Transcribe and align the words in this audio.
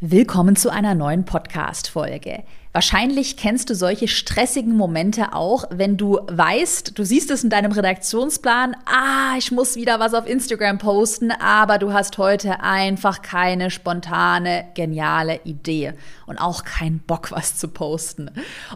Willkommen 0.00 0.56
zu 0.56 0.68
einer 0.70 0.94
neuen 0.94 1.24
Podcast-Folge. 1.24 2.42
Wahrscheinlich 2.74 3.38
kennst 3.38 3.70
du 3.70 3.74
solche 3.74 4.08
stressigen 4.08 4.76
Momente 4.76 5.32
auch, 5.32 5.64
wenn 5.70 5.96
du 5.96 6.20
weißt, 6.28 6.98
du 6.98 7.02
siehst 7.02 7.30
es 7.30 7.42
in 7.42 7.48
deinem 7.48 7.72
Redaktionsplan, 7.72 8.76
ah, 8.84 9.38
ich 9.38 9.52
muss 9.52 9.74
wieder 9.74 9.98
was 9.98 10.12
auf 10.12 10.28
Instagram 10.28 10.76
posten, 10.76 11.30
aber 11.30 11.78
du 11.78 11.94
hast 11.94 12.18
heute 12.18 12.60
einfach 12.60 13.22
keine 13.22 13.70
spontane, 13.70 14.66
geniale 14.74 15.40
Idee 15.44 15.94
und 16.26 16.36
auch 16.36 16.64
keinen 16.64 16.98
Bock, 16.98 17.32
was 17.32 17.56
zu 17.56 17.68
posten. 17.68 18.30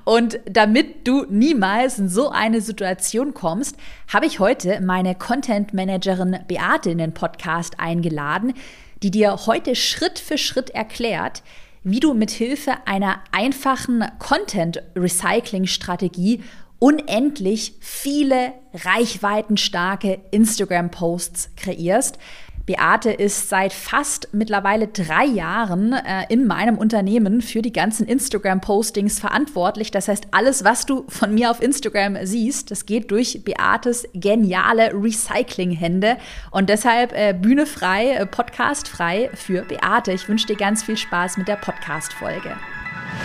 Und 0.04 0.40
damit 0.46 1.06
du 1.06 1.26
niemals 1.28 1.98
in 1.98 2.08
so 2.08 2.30
eine 2.30 2.62
Situation 2.62 3.34
kommst, 3.34 3.76
habe 4.08 4.24
ich 4.24 4.40
heute 4.40 4.80
meine 4.80 5.14
Content-Managerin 5.14 6.38
Beate 6.48 6.88
in 6.88 6.96
den 6.96 7.12
Podcast 7.12 7.78
eingeladen, 7.78 8.54
die 9.02 9.10
dir 9.10 9.46
heute 9.46 9.74
Schritt 9.74 10.18
für 10.18 10.38
Schritt 10.38 10.70
erklärt, 10.70 11.42
wie 11.82 12.00
du 12.00 12.14
mit 12.14 12.30
Hilfe 12.30 12.86
einer 12.86 13.22
einfachen 13.32 14.04
Content 14.18 14.82
Recycling 14.94 15.66
Strategie 15.66 16.42
unendlich 16.78 17.74
viele 17.80 18.52
reichweitenstarke 18.74 20.20
Instagram 20.30 20.90
Posts 20.90 21.50
kreierst, 21.56 22.18
Beate 22.66 23.10
ist 23.10 23.48
seit 23.48 23.72
fast 23.72 24.28
mittlerweile 24.32 24.88
drei 24.88 25.24
Jahren 25.24 25.92
äh, 25.92 26.24
in 26.28 26.46
meinem 26.46 26.78
Unternehmen 26.78 27.40
für 27.40 27.62
die 27.62 27.72
ganzen 27.72 28.06
Instagram-Postings 28.06 29.18
verantwortlich. 29.18 29.90
Das 29.90 30.08
heißt, 30.08 30.28
alles, 30.30 30.64
was 30.64 30.86
du 30.86 31.04
von 31.08 31.34
mir 31.34 31.50
auf 31.50 31.62
Instagram 31.62 32.18
siehst, 32.24 32.70
das 32.70 32.86
geht 32.86 33.10
durch 33.10 33.42
Beates 33.44 34.06
geniale 34.14 34.92
Recycling-Hände. 34.94 36.16
Und 36.50 36.68
deshalb 36.68 37.12
äh, 37.12 37.34
Bühne 37.34 37.66
frei, 37.66 38.10
äh, 38.10 38.26
Podcast 38.26 38.88
frei 38.88 39.30
für 39.34 39.62
Beate. 39.62 40.12
Ich 40.12 40.28
wünsche 40.28 40.46
dir 40.46 40.56
ganz 40.56 40.82
viel 40.82 40.96
Spaß 40.96 41.38
mit 41.38 41.48
der 41.48 41.56
Podcast-Folge. 41.56 42.56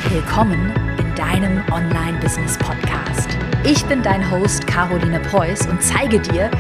Willkommen 0.10 0.74
in 0.98 1.16
deinem 1.16 1.62
Online-Business-Podcast. 1.72 3.30
Ich 3.64 3.84
bin 3.86 4.02
dein 4.04 4.30
Host 4.32 4.68
Caroline 4.68 5.20
Preuß 5.20 5.68
und 5.68 5.82
zeige 5.82 6.20
dir, 6.20 6.52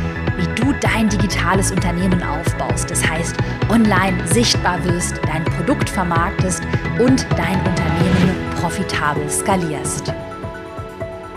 du 0.65 0.73
dein 0.81 1.07
digitales 1.09 1.71
Unternehmen 1.71 2.23
aufbaust. 2.23 2.89
Das 2.89 3.07
heißt, 3.07 3.35
online 3.69 4.25
sichtbar 4.27 4.83
wirst, 4.83 5.19
dein 5.27 5.45
Produkt 5.45 5.87
vermarktest 5.87 6.63
und 6.99 7.27
dein 7.37 7.57
Unternehmen 7.59 8.35
profitabel 8.59 9.29
skalierst. 9.29 10.11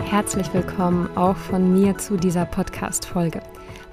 Herzlich 0.05 0.51
willkommen 0.51 1.15
auch 1.15 1.35
von 1.35 1.79
mir 1.79 1.95
zu 1.99 2.17
dieser 2.17 2.45
Podcast-Folge. 2.45 3.41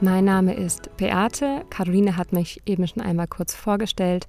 Mein 0.01 0.25
Name 0.25 0.55
ist 0.55 0.97
Beate. 0.97 1.67
Caroline 1.69 2.17
hat 2.17 2.33
mich 2.33 2.63
eben 2.65 2.87
schon 2.87 3.03
einmal 3.03 3.27
kurz 3.27 3.55
vorgestellt 3.55 4.27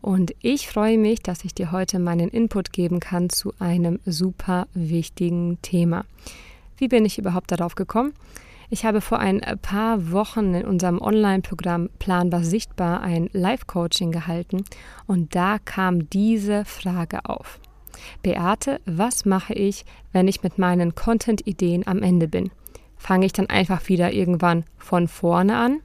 und 0.00 0.34
ich 0.40 0.68
freue 0.68 0.96
mich, 0.96 1.22
dass 1.22 1.44
ich 1.44 1.54
dir 1.54 1.70
heute 1.70 1.98
meinen 1.98 2.30
Input 2.30 2.72
geben 2.72 3.00
kann 3.00 3.28
zu 3.28 3.52
einem 3.58 4.00
super 4.06 4.68
wichtigen 4.72 5.60
Thema. 5.60 6.06
Wie 6.78 6.88
bin 6.88 7.04
ich 7.04 7.18
überhaupt 7.18 7.52
darauf 7.52 7.74
gekommen? 7.74 8.14
Ich 8.68 8.84
habe 8.84 9.00
vor 9.00 9.20
ein 9.20 9.40
paar 9.62 10.10
Wochen 10.10 10.54
in 10.54 10.64
unserem 10.64 11.00
Online-Programm 11.00 11.88
Planbar 11.98 12.42
Sichtbar 12.42 13.00
ein 13.00 13.30
Live-Coaching 13.32 14.10
gehalten 14.10 14.64
und 15.06 15.36
da 15.36 15.58
kam 15.64 16.10
diese 16.10 16.64
Frage 16.64 17.20
auf. 17.26 17.60
Beate, 18.22 18.80
was 18.84 19.24
mache 19.24 19.54
ich, 19.54 19.84
wenn 20.12 20.26
ich 20.26 20.42
mit 20.42 20.58
meinen 20.58 20.94
Content-Ideen 20.94 21.86
am 21.86 22.02
Ende 22.02 22.26
bin? 22.26 22.50
Fange 22.96 23.26
ich 23.26 23.32
dann 23.32 23.48
einfach 23.48 23.88
wieder 23.88 24.12
irgendwann 24.12 24.64
von 24.78 25.06
vorne 25.06 25.56
an? 25.56 25.80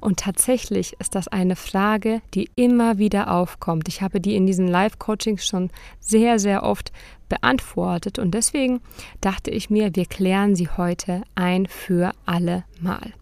Und 0.00 0.20
tatsächlich 0.20 0.94
ist 1.00 1.14
das 1.14 1.28
eine 1.28 1.56
Frage, 1.56 2.20
die 2.34 2.50
immer 2.56 2.98
wieder 2.98 3.32
aufkommt. 3.32 3.88
Ich 3.88 4.02
habe 4.02 4.20
die 4.20 4.36
in 4.36 4.46
diesen 4.46 4.68
Live-Coachings 4.68 5.46
schon 5.46 5.70
sehr, 6.00 6.38
sehr 6.38 6.62
oft 6.62 6.92
beantwortet 7.28 8.18
und 8.18 8.32
deswegen 8.32 8.80
dachte 9.20 9.50
ich 9.50 9.70
mir, 9.70 9.94
wir 9.94 10.06
klären 10.06 10.56
sie 10.56 10.68
heute 10.68 11.22
ein 11.34 11.66
für 11.66 12.12
alle 12.24 12.64
Mal. 12.80 13.12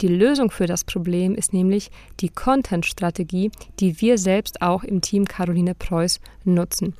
Die 0.00 0.08
Lösung 0.08 0.50
für 0.50 0.66
das 0.66 0.84
Problem 0.84 1.34
ist 1.34 1.52
nämlich 1.52 1.90
die 2.20 2.30
Content-Strategie, 2.30 3.50
die 3.80 4.00
wir 4.00 4.16
selbst 4.16 4.62
auch 4.62 4.82
im 4.82 5.02
Team 5.02 5.26
Caroline 5.26 5.74
Preuß 5.74 6.20
nutzen. 6.44 6.94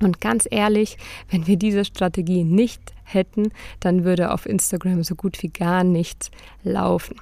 Und 0.00 0.20
ganz 0.20 0.48
ehrlich, 0.50 0.96
wenn 1.30 1.46
wir 1.46 1.56
diese 1.56 1.84
Strategie 1.84 2.42
nicht 2.42 2.80
hätten, 3.04 3.52
dann 3.80 4.04
würde 4.04 4.32
auf 4.32 4.46
Instagram 4.46 5.04
so 5.04 5.14
gut 5.14 5.42
wie 5.42 5.48
gar 5.48 5.84
nichts 5.84 6.30
laufen. 6.64 7.16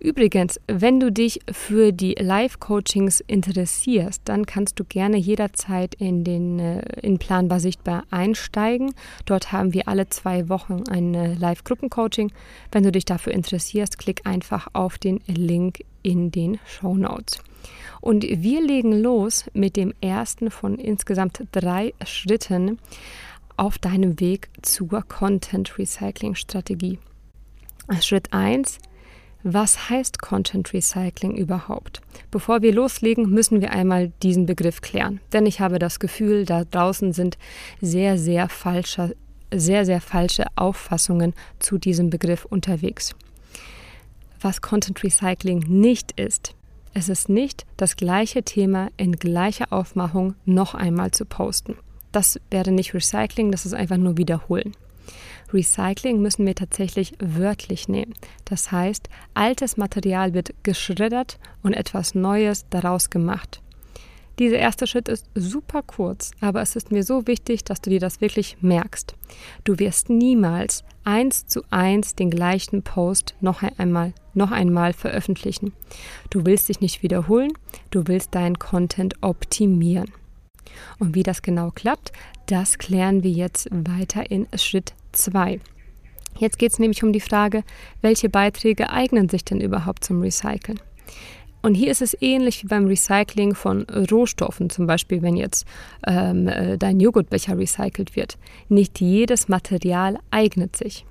Übrigens, 0.00 0.60
wenn 0.68 1.00
du 1.00 1.10
dich 1.10 1.40
für 1.50 1.90
die 1.92 2.14
Live-Coachings 2.14 3.20
interessierst, 3.20 4.22
dann 4.26 4.46
kannst 4.46 4.78
du 4.78 4.84
gerne 4.84 5.16
jederzeit 5.16 5.96
in 5.96 6.22
den 6.22 6.60
äh, 6.60 6.82
in 7.02 7.18
Planbar 7.18 7.58
Sichtbar 7.58 8.04
einsteigen. 8.10 8.94
Dort 9.26 9.50
haben 9.50 9.74
wir 9.74 9.88
alle 9.88 10.08
zwei 10.08 10.48
Wochen 10.48 10.84
ein 10.88 11.14
äh, 11.14 11.34
Live-Gruppen-Coaching. 11.34 12.30
Wenn 12.70 12.84
du 12.84 12.92
dich 12.92 13.06
dafür 13.06 13.32
interessierst, 13.32 13.98
klick 13.98 14.24
einfach 14.24 14.68
auf 14.72 14.98
den 14.98 15.20
Link 15.26 15.84
in 16.04 16.30
den 16.30 16.60
Show 16.64 16.94
Notes. 16.94 17.40
Und 18.00 18.22
wir 18.22 18.64
legen 18.64 18.92
los 18.92 19.46
mit 19.52 19.76
dem 19.76 19.92
ersten 20.00 20.52
von 20.52 20.76
insgesamt 20.76 21.42
drei 21.50 21.92
Schritten 22.04 22.78
auf 23.56 23.78
deinem 23.78 24.20
Weg 24.20 24.48
zur 24.62 25.02
Content 25.02 25.76
Recycling 25.76 26.36
Strategie. 26.36 27.00
Schritt 28.00 28.32
1 28.32 28.78
was 29.42 29.88
heißt 29.88 30.20
Content 30.20 30.72
Recycling 30.72 31.36
überhaupt? 31.36 32.00
Bevor 32.30 32.60
wir 32.62 32.72
loslegen, 32.72 33.30
müssen 33.30 33.60
wir 33.60 33.72
einmal 33.72 34.12
diesen 34.22 34.46
Begriff 34.46 34.80
klären. 34.80 35.20
Denn 35.32 35.46
ich 35.46 35.60
habe 35.60 35.78
das 35.78 36.00
Gefühl, 36.00 36.44
da 36.44 36.64
draußen 36.64 37.12
sind 37.12 37.38
sehr, 37.80 38.18
sehr 38.18 38.48
falsche, 38.48 39.14
sehr, 39.54 39.84
sehr 39.84 40.00
falsche 40.00 40.46
Auffassungen 40.56 41.34
zu 41.60 41.78
diesem 41.78 42.10
Begriff 42.10 42.44
unterwegs. 42.44 43.14
Was 44.40 44.60
Content 44.60 45.02
Recycling 45.02 45.60
nicht 45.68 46.18
ist, 46.20 46.54
es 46.94 47.08
ist 47.08 47.28
nicht 47.28 47.64
das 47.76 47.96
gleiche 47.96 48.42
Thema 48.42 48.88
in 48.96 49.12
gleicher 49.12 49.72
Aufmachung 49.72 50.34
noch 50.44 50.74
einmal 50.74 51.12
zu 51.12 51.24
posten. 51.24 51.76
Das 52.10 52.40
wäre 52.50 52.72
nicht 52.72 52.94
Recycling, 52.94 53.52
das 53.52 53.66
ist 53.66 53.74
einfach 53.74 53.98
nur 53.98 54.16
wiederholen. 54.16 54.72
Recycling 55.52 56.20
müssen 56.20 56.46
wir 56.46 56.54
tatsächlich 56.54 57.14
wörtlich 57.18 57.88
nehmen. 57.88 58.14
Das 58.44 58.70
heißt, 58.72 59.08
altes 59.34 59.76
Material 59.76 60.34
wird 60.34 60.54
geschreddert 60.62 61.38
und 61.62 61.72
etwas 61.72 62.14
Neues 62.14 62.66
daraus 62.70 63.10
gemacht. 63.10 63.62
Dieser 64.38 64.58
erste 64.58 64.86
Schritt 64.86 65.08
ist 65.08 65.26
super 65.34 65.82
kurz, 65.82 66.30
aber 66.40 66.62
es 66.62 66.76
ist 66.76 66.92
mir 66.92 67.02
so 67.02 67.26
wichtig, 67.26 67.64
dass 67.64 67.80
du 67.80 67.90
dir 67.90 67.98
das 67.98 68.20
wirklich 68.20 68.56
merkst. 68.60 69.16
Du 69.64 69.80
wirst 69.80 70.10
niemals 70.10 70.84
eins 71.02 71.48
zu 71.48 71.62
eins 71.70 72.14
den 72.14 72.30
gleichen 72.30 72.82
Post 72.82 73.34
noch 73.40 73.62
einmal, 73.78 74.12
noch 74.34 74.52
einmal 74.52 74.92
veröffentlichen. 74.92 75.72
Du 76.30 76.46
willst 76.46 76.68
dich 76.68 76.80
nicht 76.80 77.02
wiederholen, 77.02 77.52
du 77.90 78.06
willst 78.06 78.32
deinen 78.36 78.60
Content 78.60 79.14
optimieren. 79.22 80.12
Und 81.00 81.16
wie 81.16 81.24
das 81.24 81.42
genau 81.42 81.72
klappt, 81.72 82.12
das 82.46 82.78
klären 82.78 83.24
wir 83.24 83.32
jetzt 83.32 83.68
weiter 83.72 84.30
in 84.30 84.46
Schritt 84.54 84.94
2. 85.12 85.60
Jetzt 86.38 86.58
geht 86.58 86.72
es 86.72 86.78
nämlich 86.78 87.02
um 87.02 87.12
die 87.12 87.20
Frage, 87.20 87.64
welche 88.00 88.28
Beiträge 88.28 88.90
eignen 88.90 89.28
sich 89.28 89.44
denn 89.44 89.60
überhaupt 89.60 90.04
zum 90.04 90.20
Recyceln? 90.20 90.80
Und 91.60 91.74
hier 91.74 91.90
ist 91.90 92.02
es 92.02 92.16
ähnlich 92.20 92.62
wie 92.62 92.68
beim 92.68 92.86
Recycling 92.86 93.54
von 93.54 93.82
Rohstoffen, 93.82 94.70
zum 94.70 94.86
Beispiel 94.86 95.22
wenn 95.22 95.36
jetzt 95.36 95.66
ähm, 96.06 96.46
äh, 96.46 96.78
dein 96.78 97.00
Joghurtbecher 97.00 97.58
recycelt 97.58 98.14
wird. 98.14 98.38
Nicht 98.68 99.00
jedes 99.00 99.48
Material 99.48 100.18
eignet 100.30 100.76
sich. 100.76 101.04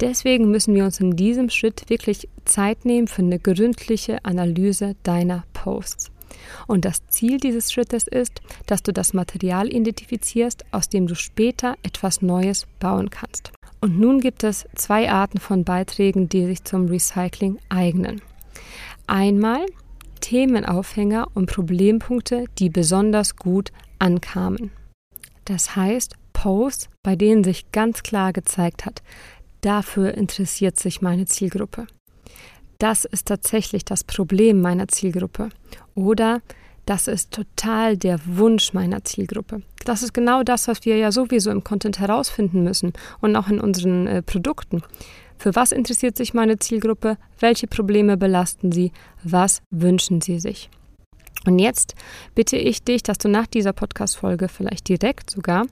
Deswegen 0.00 0.50
müssen 0.50 0.74
wir 0.74 0.84
uns 0.84 1.00
in 1.00 1.16
diesem 1.16 1.50
Schritt 1.50 1.88
wirklich 1.88 2.28
Zeit 2.44 2.84
nehmen 2.84 3.08
für 3.08 3.22
eine 3.22 3.38
gründliche 3.38 4.24
Analyse 4.24 4.94
deiner 5.02 5.44
Posts. 5.52 6.13
Und 6.66 6.84
das 6.84 7.06
Ziel 7.08 7.38
dieses 7.38 7.72
Schrittes 7.72 8.06
ist, 8.06 8.40
dass 8.66 8.82
du 8.82 8.92
das 8.92 9.14
Material 9.14 9.72
identifizierst, 9.72 10.64
aus 10.72 10.88
dem 10.88 11.06
du 11.06 11.14
später 11.14 11.76
etwas 11.82 12.22
Neues 12.22 12.66
bauen 12.80 13.10
kannst. 13.10 13.52
Und 13.80 13.98
nun 13.98 14.20
gibt 14.20 14.44
es 14.44 14.66
zwei 14.74 15.10
Arten 15.10 15.38
von 15.38 15.64
Beiträgen, 15.64 16.28
die 16.28 16.46
sich 16.46 16.64
zum 16.64 16.86
Recycling 16.86 17.58
eignen. 17.68 18.22
Einmal 19.06 19.66
Themenaufhänger 20.20 21.28
und 21.34 21.50
Problempunkte, 21.50 22.46
die 22.58 22.70
besonders 22.70 23.36
gut 23.36 23.72
ankamen. 23.98 24.70
Das 25.44 25.76
heißt, 25.76 26.14
Posts, 26.32 26.88
bei 27.02 27.14
denen 27.14 27.44
sich 27.44 27.70
ganz 27.72 28.02
klar 28.02 28.32
gezeigt 28.32 28.86
hat, 28.86 29.02
dafür 29.60 30.14
interessiert 30.14 30.78
sich 30.78 31.02
meine 31.02 31.26
Zielgruppe 31.26 31.86
das 32.84 33.06
ist 33.06 33.28
tatsächlich 33.28 33.86
das 33.86 34.04
Problem 34.04 34.60
meiner 34.60 34.88
Zielgruppe. 34.88 35.48
Oder 35.94 36.40
das 36.86 37.08
ist 37.08 37.30
total 37.30 37.96
der 37.96 38.20
Wunsch 38.26 38.72
meiner 38.74 39.04
Zielgruppe. 39.04 39.62
Das 39.84 40.02
ist 40.02 40.12
genau 40.12 40.42
das, 40.42 40.68
was 40.68 40.84
wir 40.84 40.96
ja 40.96 41.12
sowieso 41.12 41.50
im 41.50 41.64
Content 41.64 41.98
herausfinden 41.98 42.62
müssen 42.62 42.92
und 43.20 43.34
auch 43.36 43.48
in 43.48 43.60
unseren 43.60 44.06
äh, 44.06 44.22
Produkten. 44.22 44.82
Für 45.38 45.54
was 45.54 45.72
interessiert 45.72 46.16
sich 46.16 46.34
meine 46.34 46.58
Zielgruppe? 46.58 47.16
Welche 47.40 47.66
Probleme 47.66 48.16
belasten 48.16 48.70
sie? 48.70 48.92
Was 49.22 49.62
wünschen 49.70 50.20
sie 50.20 50.38
sich? 50.38 50.70
Und 51.44 51.58
jetzt 51.58 51.94
bitte 52.34 52.56
ich 52.56 52.82
dich, 52.82 53.02
dass 53.02 53.18
du 53.18 53.28
nach 53.28 53.46
dieser 53.46 53.72
Podcast-Folge 53.72 54.48
vielleicht 54.48 54.88
direkt 54.88 55.30
sogar 55.30 55.66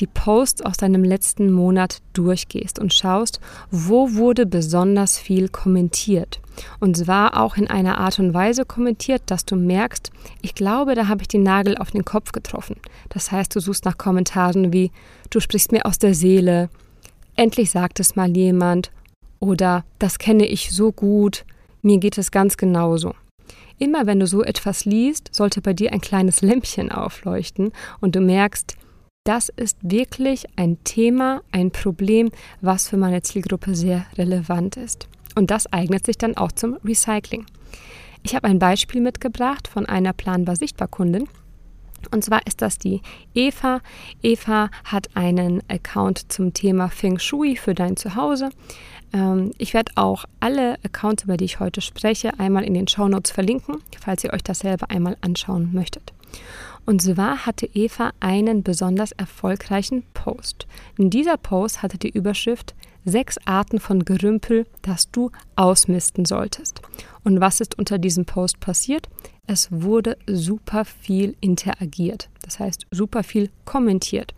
die 0.00 0.06
Posts 0.06 0.62
aus 0.62 0.78
deinem 0.78 1.04
letzten 1.04 1.52
Monat 1.52 1.98
durchgehst 2.12 2.78
und 2.78 2.92
schaust, 2.92 3.40
wo 3.70 4.14
wurde 4.14 4.46
besonders 4.46 5.18
viel 5.18 5.48
kommentiert. 5.48 6.40
Und 6.80 6.96
zwar 6.96 7.40
auch 7.40 7.56
in 7.56 7.68
einer 7.68 7.98
Art 7.98 8.18
und 8.18 8.34
Weise 8.34 8.64
kommentiert, 8.64 9.22
dass 9.26 9.44
du 9.44 9.56
merkst, 9.56 10.10
ich 10.40 10.54
glaube, 10.54 10.94
da 10.94 11.08
habe 11.08 11.22
ich 11.22 11.28
den 11.28 11.42
Nagel 11.42 11.76
auf 11.76 11.90
den 11.90 12.04
Kopf 12.04 12.32
getroffen. 12.32 12.76
Das 13.10 13.30
heißt, 13.30 13.54
du 13.54 13.60
suchst 13.60 13.84
nach 13.84 13.98
Kommentaren 13.98 14.72
wie, 14.72 14.90
du 15.30 15.40
sprichst 15.40 15.72
mir 15.72 15.86
aus 15.86 15.98
der 15.98 16.14
Seele, 16.14 16.68
endlich 17.36 17.70
sagt 17.70 18.00
es 18.00 18.16
mal 18.16 18.34
jemand 18.36 18.90
oder 19.40 19.84
das 19.98 20.18
kenne 20.18 20.46
ich 20.46 20.72
so 20.72 20.92
gut, 20.92 21.44
mir 21.82 21.98
geht 21.98 22.18
es 22.18 22.30
ganz 22.30 22.56
genauso. 22.56 23.14
Immer 23.78 24.06
wenn 24.06 24.20
du 24.20 24.26
so 24.26 24.42
etwas 24.42 24.84
liest, 24.84 25.30
sollte 25.32 25.60
bei 25.60 25.72
dir 25.72 25.92
ein 25.92 26.00
kleines 26.00 26.42
Lämpchen 26.42 26.90
aufleuchten 26.92 27.72
und 28.00 28.14
du 28.14 28.20
merkst, 28.20 28.76
das 29.24 29.50
ist 29.50 29.78
wirklich 29.82 30.46
ein 30.56 30.82
Thema, 30.82 31.42
ein 31.52 31.70
Problem, 31.70 32.30
was 32.60 32.88
für 32.88 32.96
meine 32.96 33.22
Zielgruppe 33.22 33.74
sehr 33.76 34.04
relevant 34.18 34.76
ist. 34.76 35.08
Und 35.36 35.50
das 35.50 35.72
eignet 35.72 36.04
sich 36.04 36.18
dann 36.18 36.36
auch 36.36 36.52
zum 36.52 36.76
Recycling. 36.84 37.46
Ich 38.24 38.34
habe 38.34 38.48
ein 38.48 38.58
Beispiel 38.58 39.00
mitgebracht 39.00 39.68
von 39.68 39.86
einer 39.86 40.12
planbar 40.12 40.56
sichtbar 40.56 40.88
Kundin. 40.88 41.28
Und 42.10 42.24
zwar 42.24 42.46
ist 42.46 42.62
das 42.62 42.78
die 42.78 43.02
Eva. 43.34 43.80
Eva 44.22 44.70
hat 44.84 45.08
einen 45.14 45.62
Account 45.68 46.32
zum 46.32 46.52
Thema 46.54 46.88
Feng 46.88 47.18
Shui 47.18 47.56
für 47.56 47.74
dein 47.74 47.96
Zuhause. 47.96 48.50
Ähm, 49.12 49.52
ich 49.58 49.74
werde 49.74 49.92
auch 49.96 50.24
alle 50.40 50.74
Accounts, 50.84 51.24
über 51.24 51.36
die 51.36 51.44
ich 51.44 51.60
heute 51.60 51.80
spreche, 51.80 52.38
einmal 52.38 52.64
in 52.64 52.74
den 52.74 52.88
Show 52.88 53.08
Notes 53.08 53.30
verlinken, 53.30 53.76
falls 54.00 54.24
ihr 54.24 54.32
euch 54.32 54.42
das 54.42 54.60
selber 54.60 54.90
einmal 54.90 55.16
anschauen 55.20 55.70
möchtet. 55.72 56.12
Und 56.84 57.00
zwar 57.00 57.46
hatte 57.46 57.68
Eva 57.74 58.10
einen 58.18 58.62
besonders 58.62 59.12
erfolgreichen 59.12 60.02
Post. 60.14 60.66
In 60.98 61.10
dieser 61.10 61.36
Post 61.36 61.82
hatte 61.82 61.98
die 61.98 62.10
Überschrift 62.10 62.74
Sechs 63.04 63.36
Arten 63.46 63.80
von 63.80 64.04
Gerümpel, 64.04 64.64
das 64.82 65.10
du 65.10 65.32
ausmisten 65.56 66.24
solltest. 66.24 66.82
Und 67.24 67.40
was 67.40 67.60
ist 67.60 67.76
unter 67.76 67.98
diesem 67.98 68.26
Post 68.26 68.60
passiert? 68.60 69.08
Es 69.48 69.68
wurde 69.70 70.16
super 70.26 70.84
viel 70.84 71.36
interagiert, 71.40 72.30
das 72.42 72.58
heißt 72.58 72.86
super 72.90 73.22
viel 73.22 73.50
kommentiert. 73.64 74.34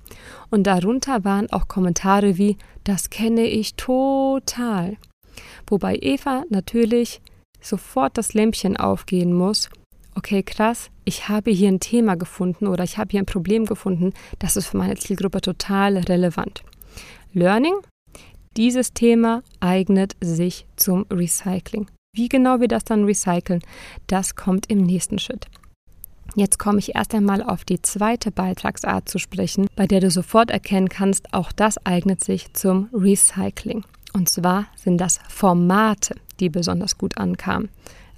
Und 0.51 0.65
darunter 0.67 1.25
waren 1.25 1.51
auch 1.53 1.69
Kommentare 1.69 2.39
wie, 2.39 2.57
das 2.85 3.11
kenne 3.11 3.45
ich 3.45 3.75
total. 3.75 4.97
Wobei 5.67 5.97
Eva 6.01 6.45
natürlich 6.49 7.21
sofort 7.61 8.19
das 8.19 8.35
Lämpchen 8.35 8.77
aufgehen 8.77 9.33
muss 9.33 9.69
okay, 10.15 10.43
krass, 10.43 10.91
ich 11.05 11.29
habe 11.29 11.51
hier 11.51 11.69
ein 11.69 11.81
Thema 11.81 12.17
gefunden 12.17 12.67
oder 12.67 12.85
ich 12.85 12.99
habe 12.99 13.11
hier 13.11 13.21
ein 13.21 13.27
Problem 13.27 13.67
gefunden, 13.67 14.13
das 14.39 14.57
ist 14.57 14.67
für 14.67 14.77
meine 14.77 14.97
Zielgruppe 14.97 15.41
total 15.41 15.99
relevant. 15.99 16.63
Learning, 17.33 17.75
dieses 18.57 18.93
Thema 18.93 19.43
eignet 19.61 20.17
sich 20.21 20.67
zum 20.77 21.07
Recycling. 21.11 21.89
Wie 22.15 22.29
genau 22.29 22.61
wir 22.61 22.69
das 22.69 22.85
dann 22.85 23.05
recyceln, 23.05 23.61
das 24.07 24.37
kommt 24.37 24.71
im 24.71 24.79
nächsten 24.79 25.19
Schritt. 25.19 25.49
Jetzt 26.37 26.59
komme 26.59 26.79
ich 26.79 26.95
erst 26.95 27.15
einmal 27.15 27.43
auf 27.43 27.65
die 27.65 27.83
zweite 27.83 28.31
Beitragsart 28.31 29.09
zu 29.09 29.19
sprechen, 29.19 29.67
bei 29.77 29.87
der 29.87 30.01
du 30.01 30.11
sofort 30.11 30.51
erkennen 30.51 30.89
kannst, 30.89 31.35
auch 31.35 31.53
das 31.53 31.85
eignet 31.85 32.23
sich 32.23 32.53
zum 32.55 32.89
Recycling. 32.93 33.85
Und 34.13 34.29
zwar 34.29 34.67
sind 34.77 34.99
das 34.99 35.19
Formate, 35.29 36.15
die 36.39 36.49
besonders 36.49 36.99
gut 36.99 37.19
ankamen. 37.19 37.69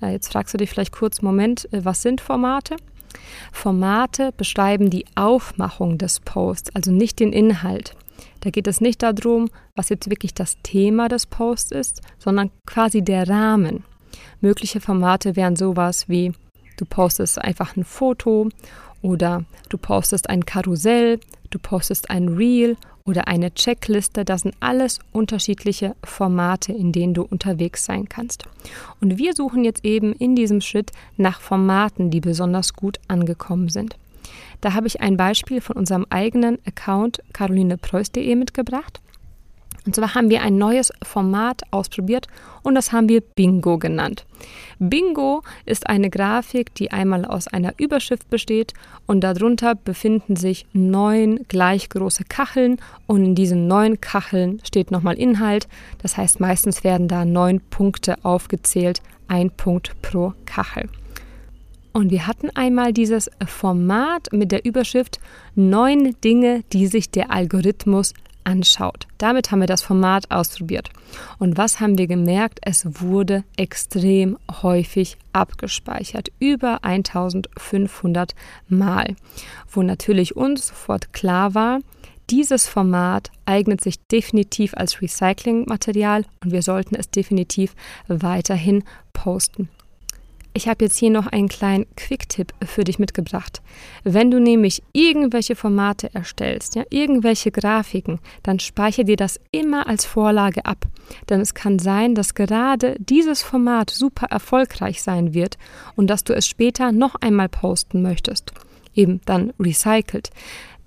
Äh, 0.02 0.12
jetzt 0.12 0.30
fragst 0.32 0.52
du 0.52 0.58
dich 0.58 0.70
vielleicht 0.70 0.92
kurz, 0.92 1.22
Moment, 1.22 1.72
äh, 1.72 1.84
was 1.84 2.02
sind 2.02 2.20
Formate? 2.20 2.76
Formate 3.50 4.32
beschreiben 4.36 4.90
die 4.90 5.06
Aufmachung 5.14 5.96
des 5.96 6.20
Posts, 6.20 6.74
also 6.74 6.92
nicht 6.92 7.18
den 7.18 7.32
Inhalt. 7.32 7.94
Da 8.46 8.50
geht 8.50 8.68
es 8.68 8.80
nicht 8.80 9.02
darum, 9.02 9.50
was 9.74 9.88
jetzt 9.88 10.08
wirklich 10.08 10.32
das 10.32 10.56
Thema 10.62 11.08
des 11.08 11.26
Posts 11.26 11.72
ist, 11.72 12.00
sondern 12.16 12.52
quasi 12.64 13.02
der 13.02 13.28
Rahmen. 13.28 13.82
Mögliche 14.40 14.80
Formate 14.80 15.34
wären 15.34 15.56
sowas 15.56 16.08
wie, 16.08 16.32
du 16.76 16.84
postest 16.84 17.42
einfach 17.42 17.76
ein 17.76 17.82
Foto 17.82 18.48
oder 19.02 19.44
du 19.68 19.78
postest 19.78 20.30
ein 20.30 20.46
Karussell, 20.46 21.18
du 21.50 21.58
postest 21.58 22.08
ein 22.08 22.28
Reel 22.28 22.76
oder 23.04 23.26
eine 23.26 23.52
Checkliste. 23.52 24.24
Das 24.24 24.42
sind 24.42 24.54
alles 24.60 25.00
unterschiedliche 25.10 25.96
Formate, 26.04 26.72
in 26.72 26.92
denen 26.92 27.14
du 27.14 27.22
unterwegs 27.22 27.84
sein 27.84 28.08
kannst. 28.08 28.44
Und 29.00 29.18
wir 29.18 29.34
suchen 29.34 29.64
jetzt 29.64 29.84
eben 29.84 30.12
in 30.12 30.36
diesem 30.36 30.60
Schritt 30.60 30.92
nach 31.16 31.40
Formaten, 31.40 32.12
die 32.12 32.20
besonders 32.20 32.74
gut 32.74 33.00
angekommen 33.08 33.70
sind. 33.70 33.96
Da 34.60 34.74
habe 34.74 34.86
ich 34.86 35.00
ein 35.00 35.16
Beispiel 35.16 35.60
von 35.60 35.76
unserem 35.76 36.06
eigenen 36.10 36.58
Account 36.66 37.22
carolinepreuß.de 37.32 38.34
mitgebracht. 38.34 39.00
Und 39.86 39.94
zwar 39.94 40.16
haben 40.16 40.30
wir 40.30 40.42
ein 40.42 40.58
neues 40.58 40.92
Format 41.04 41.62
ausprobiert 41.70 42.26
und 42.64 42.74
das 42.74 42.92
haben 42.92 43.08
wir 43.08 43.20
Bingo 43.20 43.78
genannt. 43.78 44.26
Bingo 44.80 45.42
ist 45.64 45.88
eine 45.88 46.10
Grafik, 46.10 46.74
die 46.74 46.90
einmal 46.90 47.24
aus 47.24 47.46
einer 47.46 47.72
Überschrift 47.78 48.28
besteht 48.28 48.74
und 49.06 49.20
darunter 49.20 49.76
befinden 49.76 50.34
sich 50.34 50.66
neun 50.72 51.40
gleich 51.46 51.88
große 51.88 52.24
Kacheln 52.24 52.78
und 53.06 53.24
in 53.24 53.34
diesen 53.36 53.68
neun 53.68 54.00
Kacheln 54.00 54.60
steht 54.64 54.90
nochmal 54.90 55.14
Inhalt. 55.14 55.68
Das 56.02 56.16
heißt, 56.16 56.40
meistens 56.40 56.82
werden 56.82 57.06
da 57.06 57.24
neun 57.24 57.60
Punkte 57.60 58.16
aufgezählt, 58.24 59.00
ein 59.28 59.50
Punkt 59.50 59.94
pro 60.02 60.34
Kachel. 60.46 60.88
Und 61.96 62.10
wir 62.10 62.26
hatten 62.26 62.50
einmal 62.54 62.92
dieses 62.92 63.30
Format 63.46 64.28
mit 64.30 64.52
der 64.52 64.66
Überschrift 64.66 65.18
neun 65.54 66.14
Dinge, 66.22 66.62
die 66.74 66.88
sich 66.88 67.10
der 67.10 67.30
Algorithmus 67.30 68.12
anschaut. 68.44 69.06
Damit 69.16 69.50
haben 69.50 69.60
wir 69.60 69.66
das 69.66 69.80
Format 69.80 70.30
ausprobiert. 70.30 70.90
Und 71.38 71.56
was 71.56 71.80
haben 71.80 71.96
wir 71.96 72.06
gemerkt? 72.06 72.58
Es 72.60 73.00
wurde 73.00 73.44
extrem 73.56 74.36
häufig 74.62 75.16
abgespeichert. 75.32 76.28
Über 76.38 76.84
1500 76.84 78.34
Mal. 78.68 79.16
Wo 79.66 79.82
natürlich 79.82 80.36
uns 80.36 80.66
sofort 80.66 81.14
klar 81.14 81.54
war, 81.54 81.78
dieses 82.28 82.68
Format 82.68 83.30
eignet 83.46 83.80
sich 83.80 84.06
definitiv 84.08 84.74
als 84.74 85.00
Recyclingmaterial 85.00 86.26
und 86.44 86.52
wir 86.52 86.60
sollten 86.60 86.94
es 86.94 87.08
definitiv 87.08 87.74
weiterhin 88.06 88.84
posten. 89.14 89.70
Ich 90.56 90.68
habe 90.68 90.86
jetzt 90.86 90.96
hier 90.96 91.10
noch 91.10 91.26
einen 91.26 91.50
kleinen 91.50 91.84
Quick-Tipp 91.96 92.54
für 92.64 92.82
dich 92.82 92.98
mitgebracht. 92.98 93.60
Wenn 94.04 94.30
du 94.30 94.40
nämlich 94.40 94.82
irgendwelche 94.94 95.54
Formate 95.54 96.08
erstellst, 96.14 96.76
ja, 96.76 96.84
irgendwelche 96.88 97.50
Grafiken, 97.50 98.20
dann 98.42 98.58
speichere 98.58 99.04
dir 99.04 99.16
das 99.16 99.38
immer 99.50 99.86
als 99.86 100.06
Vorlage 100.06 100.64
ab. 100.64 100.86
Denn 101.28 101.42
es 101.42 101.52
kann 101.52 101.78
sein, 101.78 102.14
dass 102.14 102.34
gerade 102.34 102.96
dieses 102.98 103.42
Format 103.42 103.90
super 103.90 104.28
erfolgreich 104.28 105.02
sein 105.02 105.34
wird 105.34 105.58
und 105.94 106.06
dass 106.06 106.24
du 106.24 106.34
es 106.34 106.46
später 106.46 106.90
noch 106.90 107.16
einmal 107.16 107.50
posten 107.50 108.00
möchtest. 108.00 108.52
Eben 108.94 109.20
dann 109.26 109.52
recycelt. 109.60 110.30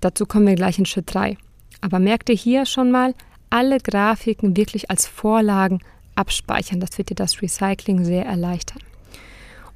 Dazu 0.00 0.26
kommen 0.26 0.48
wir 0.48 0.56
gleich 0.56 0.80
in 0.80 0.86
Schritt 0.86 1.14
3. 1.14 1.38
Aber 1.80 2.00
merk 2.00 2.26
dir 2.26 2.34
hier 2.34 2.66
schon 2.66 2.90
mal, 2.90 3.14
alle 3.50 3.78
Grafiken 3.78 4.56
wirklich 4.56 4.90
als 4.90 5.06
Vorlagen 5.06 5.78
abspeichern. 6.16 6.80
Das 6.80 6.98
wird 6.98 7.10
dir 7.10 7.14
das 7.14 7.40
Recycling 7.40 8.04
sehr 8.04 8.26
erleichtern. 8.26 8.80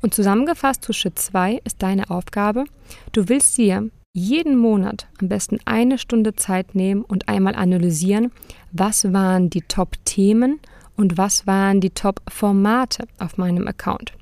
Und 0.05 0.13
zusammengefasst 0.13 0.85
zu 0.85 0.93
Schritt 0.93 1.19
2 1.19 1.63
ist 1.65 1.83
deine 1.83 2.11
Aufgabe, 2.11 2.67
du 3.13 3.31
willst 3.31 3.57
dir 3.57 3.89
jeden 4.13 4.55
Monat 4.55 5.09
am 5.19 5.31
besten 5.31 5.59
eine 5.65 5.97
Stunde 5.97 6.37
Zeit 6.37 6.75
nehmen 6.75 7.01
und 7.01 7.31
einmal 7.31 7.55
analysieren, 7.55 8.31
was 8.71 9.15
waren 9.15 9.49
die 9.49 9.63
Top-Themen 9.63 10.61
und 10.95 11.17
was 11.17 11.47
waren 11.47 11.81
die 11.81 11.89
Top-Formate 11.89 13.07
auf 13.19 13.39
meinem 13.39 13.67
Account. 13.67 14.13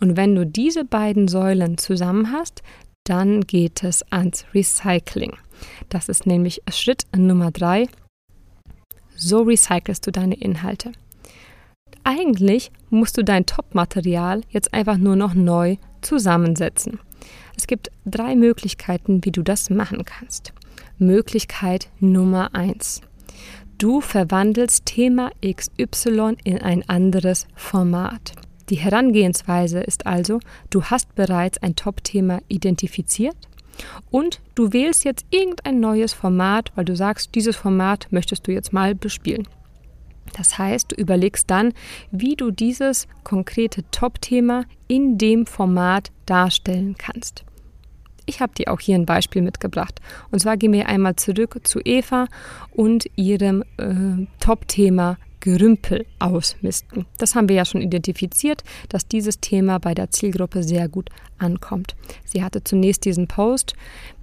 Und 0.00 0.16
wenn 0.16 0.34
du 0.34 0.46
diese 0.46 0.86
beiden 0.86 1.28
Säulen 1.28 1.76
zusammen 1.76 2.32
hast, 2.32 2.62
dann 3.04 3.42
geht 3.42 3.84
es 3.84 4.10
ans 4.10 4.46
Recycling. 4.54 5.36
Das 5.90 6.08
ist 6.08 6.24
nämlich 6.24 6.62
Schritt 6.70 7.02
Nummer 7.14 7.50
3. 7.50 7.88
So 9.14 9.42
recycelst 9.42 10.06
du 10.06 10.12
deine 10.12 10.36
Inhalte 10.36 10.92
eigentlich 12.06 12.70
musst 12.88 13.18
du 13.18 13.24
dein 13.24 13.46
Top-Material 13.46 14.42
jetzt 14.48 14.72
einfach 14.72 14.96
nur 14.96 15.16
noch 15.16 15.34
neu 15.34 15.76
zusammensetzen. 16.02 17.00
Es 17.56 17.66
gibt 17.66 17.90
drei 18.04 18.36
Möglichkeiten, 18.36 19.24
wie 19.24 19.32
du 19.32 19.42
das 19.42 19.70
machen 19.70 20.04
kannst. 20.04 20.52
Möglichkeit 20.98 21.88
Nummer 21.98 22.54
eins: 22.54 23.00
Du 23.78 24.00
verwandelst 24.00 24.86
Thema 24.86 25.30
XY 25.44 26.36
in 26.44 26.62
ein 26.62 26.88
anderes 26.88 27.46
Format. 27.56 28.32
Die 28.68 28.76
Herangehensweise 28.76 29.80
ist 29.80 30.06
also, 30.06 30.40
du 30.70 30.84
hast 30.84 31.14
bereits 31.14 31.58
ein 31.58 31.76
Top-Thema 31.76 32.40
identifiziert 32.48 33.36
und 34.10 34.40
du 34.54 34.72
wählst 34.72 35.04
jetzt 35.04 35.26
irgendein 35.30 35.80
neues 35.80 36.12
Format, 36.12 36.72
weil 36.74 36.84
du 36.84 36.96
sagst, 36.96 37.34
dieses 37.34 37.56
Format 37.56 38.08
möchtest 38.10 38.46
du 38.46 38.52
jetzt 38.52 38.72
mal 38.72 38.94
bespielen. 38.94 39.46
Das 40.34 40.58
heißt, 40.58 40.92
du 40.92 40.96
überlegst 40.96 41.50
dann, 41.50 41.72
wie 42.10 42.36
du 42.36 42.50
dieses 42.50 43.08
konkrete 43.24 43.84
Top-Thema 43.90 44.64
in 44.88 45.18
dem 45.18 45.46
Format 45.46 46.10
darstellen 46.26 46.96
kannst. 46.98 47.44
Ich 48.26 48.40
habe 48.40 48.52
dir 48.54 48.72
auch 48.72 48.80
hier 48.80 48.96
ein 48.96 49.06
Beispiel 49.06 49.40
mitgebracht. 49.40 50.00
Und 50.30 50.40
zwar 50.40 50.56
gehen 50.56 50.72
wir 50.72 50.88
einmal 50.88 51.16
zurück 51.16 51.60
zu 51.62 51.80
Eva 51.84 52.26
und 52.72 53.06
ihrem 53.14 53.62
äh, 53.76 54.26
Top-Thema 54.40 55.16
Gerümpel 55.40 56.06
ausmisten. 56.18 57.06
Das 57.18 57.36
haben 57.36 57.48
wir 57.48 57.54
ja 57.54 57.64
schon 57.64 57.80
identifiziert, 57.80 58.64
dass 58.88 59.06
dieses 59.06 59.38
Thema 59.38 59.78
bei 59.78 59.94
der 59.94 60.10
Zielgruppe 60.10 60.64
sehr 60.64 60.88
gut 60.88 61.08
ankommt. 61.38 61.94
Sie 62.24 62.42
hatte 62.42 62.64
zunächst 62.64 63.04
diesen 63.04 63.28
Post, 63.28 63.74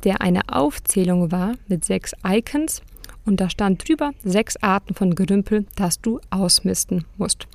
der 0.03 0.21
eine 0.21 0.41
Aufzählung 0.49 1.31
war 1.31 1.53
mit 1.69 1.85
sechs 1.85 2.11
Icons 2.27 2.81
und 3.25 3.39
da 3.39 3.49
stand 3.49 3.87
drüber 3.87 4.11
sechs 4.23 4.57
Arten 4.57 4.93
von 4.93 5.15
Gerümpel, 5.15 5.65
das 5.75 6.01
du 6.01 6.19
ausmisten 6.29 7.05
musst. 7.17 7.47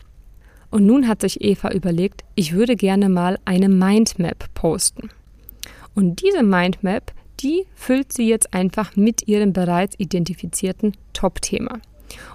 Und 0.70 0.86
nun 0.86 1.08
hat 1.08 1.22
sich 1.22 1.42
Eva 1.42 1.70
überlegt, 1.70 2.24
ich 2.34 2.52
würde 2.52 2.76
gerne 2.76 3.08
mal 3.08 3.38
eine 3.44 3.68
Mindmap 3.68 4.52
posten. 4.54 5.10
Und 5.94 6.22
diese 6.22 6.42
Mindmap, 6.42 7.12
die 7.40 7.66
füllt 7.74 8.12
sie 8.12 8.28
jetzt 8.28 8.52
einfach 8.52 8.96
mit 8.96 9.26
ihrem 9.28 9.52
bereits 9.52 9.98
identifizierten 9.98 10.92
Top-Thema 11.12 11.80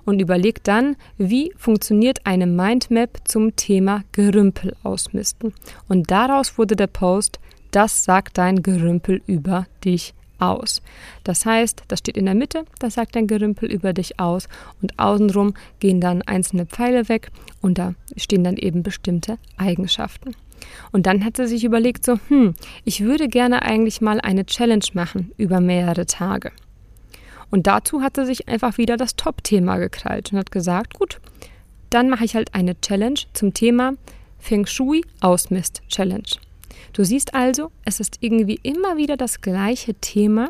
und 0.05 0.21
überlegt 0.21 0.67
dann, 0.67 0.95
wie 1.17 1.53
funktioniert 1.57 2.19
eine 2.25 2.47
Mindmap 2.47 3.19
zum 3.25 3.55
Thema 3.55 4.03
Gerümpel 4.11 4.75
ausmisten. 4.83 5.53
Und 5.87 6.11
daraus 6.11 6.57
wurde 6.57 6.75
der 6.75 6.87
Post, 6.87 7.39
das 7.71 8.03
sagt 8.03 8.37
dein 8.37 8.61
Gerümpel 8.61 9.21
über 9.25 9.65
dich 9.83 10.13
aus. 10.43 10.81
Das 11.23 11.45
heißt, 11.45 11.83
das 11.87 11.99
steht 11.99 12.17
in 12.17 12.25
der 12.25 12.35
Mitte, 12.35 12.65
das 12.79 12.95
sagt 12.95 13.15
dein 13.15 13.27
Gerümpel 13.27 13.71
über 13.71 13.93
dich 13.93 14.19
aus 14.19 14.47
und 14.81 14.99
außenrum 14.99 15.53
gehen 15.79 16.01
dann 16.01 16.21
einzelne 16.21 16.65
Pfeile 16.65 17.09
weg 17.09 17.31
und 17.61 17.77
da 17.77 17.93
stehen 18.17 18.43
dann 18.43 18.57
eben 18.57 18.83
bestimmte 18.83 19.37
Eigenschaften. 19.57 20.35
Und 20.91 21.05
dann 21.05 21.25
hat 21.25 21.37
sie 21.37 21.47
sich 21.47 21.63
überlegt, 21.63 22.05
so, 22.05 22.19
hm, 22.27 22.53
ich 22.85 23.01
würde 23.01 23.27
gerne 23.27 23.63
eigentlich 23.63 24.01
mal 24.01 24.21
eine 24.21 24.45
Challenge 24.45 24.85
machen 24.93 25.31
über 25.37 25.59
mehrere 25.59 26.05
Tage. 26.05 26.51
Und 27.51 27.67
dazu 27.67 28.01
hat 28.01 28.15
sie 28.15 28.25
sich 28.25 28.47
einfach 28.47 28.77
wieder 28.77 28.97
das 28.97 29.15
Top-Thema 29.15 29.77
gekrallt 29.77 30.31
und 30.31 30.39
hat 30.39 30.51
gesagt, 30.51 30.93
gut, 30.95 31.19
dann 31.89 32.09
mache 32.09 32.25
ich 32.25 32.35
halt 32.35 32.55
eine 32.55 32.79
Challenge 32.81 33.19
zum 33.33 33.53
Thema 33.53 33.93
Feng 34.39 34.65
Shui 34.65 35.05
Ausmist 35.21 35.83
Challenge. 35.87 36.23
Du 36.93 37.03
siehst 37.03 37.33
also, 37.33 37.71
es 37.85 37.99
ist 37.99 38.17
irgendwie 38.21 38.59
immer 38.63 38.97
wieder 38.97 39.17
das 39.17 39.41
gleiche 39.41 39.93
Thema, 39.95 40.49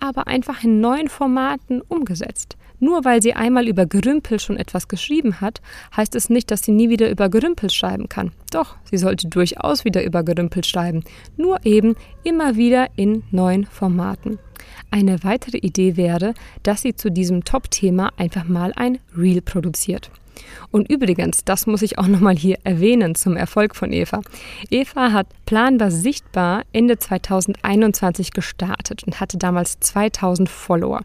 aber 0.00 0.26
einfach 0.26 0.64
in 0.64 0.80
neuen 0.80 1.08
Formaten 1.08 1.82
umgesetzt. 1.82 2.56
Nur 2.82 3.04
weil 3.04 3.22
sie 3.22 3.34
einmal 3.34 3.68
über 3.68 3.86
Gerümpel 3.86 4.40
schon 4.40 4.56
etwas 4.56 4.88
geschrieben 4.88 5.40
hat, 5.40 5.62
heißt 5.96 6.16
es 6.16 6.30
nicht, 6.30 6.50
dass 6.50 6.64
sie 6.64 6.72
nie 6.72 6.88
wieder 6.88 7.10
über 7.10 7.28
Gerümpel 7.28 7.70
schreiben 7.70 8.08
kann. 8.08 8.32
Doch, 8.50 8.76
sie 8.90 8.98
sollte 8.98 9.28
durchaus 9.28 9.84
wieder 9.84 10.02
über 10.02 10.24
Gerümpel 10.24 10.64
schreiben, 10.64 11.04
nur 11.36 11.64
eben 11.64 11.94
immer 12.24 12.56
wieder 12.56 12.88
in 12.96 13.22
neuen 13.30 13.66
Formaten. 13.66 14.40
Eine 14.90 15.22
weitere 15.22 15.58
Idee 15.58 15.96
wäre, 15.96 16.34
dass 16.64 16.82
sie 16.82 16.96
zu 16.96 17.10
diesem 17.10 17.44
Top-Thema 17.44 18.10
einfach 18.16 18.44
mal 18.44 18.72
ein 18.74 18.98
Reel 19.16 19.42
produziert. 19.42 20.10
Und 20.70 20.90
übrigens, 20.90 21.44
das 21.44 21.66
muss 21.66 21.82
ich 21.82 21.98
auch 21.98 22.06
nochmal 22.06 22.36
hier 22.36 22.58
erwähnen 22.64 23.14
zum 23.14 23.36
Erfolg 23.36 23.76
von 23.76 23.92
Eva. 23.92 24.22
Eva 24.70 25.12
hat 25.12 25.26
planbar 25.44 25.90
sichtbar 25.90 26.62
Ende 26.72 26.98
2021 26.98 28.32
gestartet 28.32 29.04
und 29.04 29.20
hatte 29.20 29.36
damals 29.36 29.78
2000 29.80 30.48
Follower. 30.48 31.02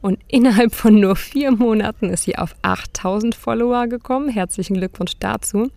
Und 0.00 0.20
innerhalb 0.28 0.74
von 0.74 1.00
nur 1.00 1.16
vier 1.16 1.50
Monaten 1.50 2.10
ist 2.10 2.24
sie 2.24 2.38
auf 2.38 2.54
8000 2.62 3.34
Follower 3.34 3.88
gekommen. 3.88 4.28
Herzlichen 4.28 4.74
Glückwunsch 4.74 5.14
dazu. 5.18 5.70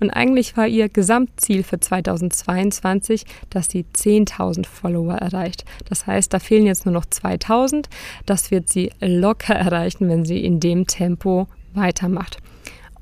Und 0.00 0.10
eigentlich 0.10 0.56
war 0.56 0.66
ihr 0.66 0.88
Gesamtziel 0.88 1.62
für 1.62 1.78
2022, 1.78 3.24
dass 3.50 3.68
sie 3.68 3.84
10.000 3.94 4.66
Follower 4.66 5.14
erreicht. 5.14 5.64
Das 5.88 6.06
heißt, 6.06 6.32
da 6.32 6.38
fehlen 6.38 6.66
jetzt 6.66 6.86
nur 6.86 6.94
noch 6.94 7.04
2000. 7.04 7.90
Das 8.24 8.50
wird 8.50 8.68
sie 8.68 8.90
locker 9.00 9.54
erreichen, 9.54 10.08
wenn 10.08 10.24
sie 10.24 10.42
in 10.44 10.60
dem 10.60 10.86
Tempo 10.86 11.48
weitermacht. 11.78 12.38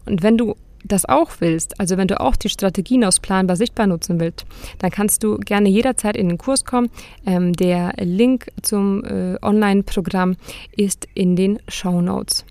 Und 0.04 0.22
wenn 0.22 0.38
du 0.38 0.54
das 0.84 1.04
auch 1.04 1.32
willst, 1.40 1.80
also 1.80 1.96
wenn 1.96 2.08
du 2.08 2.20
auch 2.20 2.36
die 2.36 2.48
Strategien 2.48 3.04
aus 3.04 3.20
Planbar 3.20 3.56
sichtbar 3.56 3.86
nutzen 3.86 4.20
willst, 4.20 4.46
dann 4.78 4.90
kannst 4.90 5.24
du 5.24 5.38
gerne 5.38 5.68
jederzeit 5.68 6.16
in 6.16 6.28
den 6.28 6.38
Kurs 6.38 6.64
kommen. 6.64 6.90
Ähm, 7.26 7.52
der 7.52 7.94
Link 7.98 8.46
zum 8.62 9.04
äh, 9.04 9.36
Online-Programm 9.42 10.36
ist 10.76 11.08
in 11.14 11.36
den 11.36 11.58
Show 11.68 12.00
Notes. 12.00 12.44